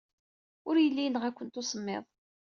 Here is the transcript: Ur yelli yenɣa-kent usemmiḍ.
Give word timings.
Ur 0.67 0.75
yelli 0.79 1.03
yenɣa-kent 1.03 1.59
usemmiḍ. 1.61 2.05